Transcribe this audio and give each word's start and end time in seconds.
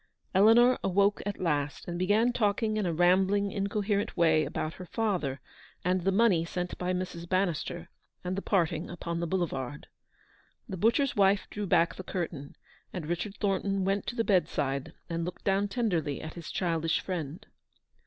Eleanor 0.33 0.79
awoke 0.83 1.21
at 1.27 1.39
last, 1.39 1.87
and 1.87 1.99
began 1.99 2.33
talking 2.33 2.75
in 2.75 2.87
a 2.87 2.91
rambling, 2.91 3.51
incoherent 3.51 4.17
way 4.17 4.43
about 4.45 4.73
her 4.73 4.85
father, 4.87 5.39
and 5.85 6.01
the 6.01 6.11
money 6.11 6.43
sent 6.43 6.75
by 6.79 6.91
Mrs. 6.91 7.29
Bannister, 7.29 7.87
and 8.23 8.35
the 8.35 8.41
part 8.41 8.71
ing 8.71 8.89
upon 8.89 9.19
the 9.19 9.27
Boulevard. 9.27 9.85
The 10.67 10.75
butcher's 10.75 11.15
wife 11.15 11.47
drew 11.51 11.67
back 11.67 11.93
the 11.97 12.03
curtain, 12.03 12.55
and 12.91 13.05
Richard 13.05 13.35
Thornton 13.35 13.85
went 13.85 14.07
to 14.07 14.15
the 14.15 14.23
bedside 14.23 14.93
and 15.07 15.23
looked 15.23 15.43
down 15.43 15.67
tenderly 15.67 16.19
at 16.19 16.33
his 16.33 16.49
childish 16.49 16.99
friend. 16.99 17.45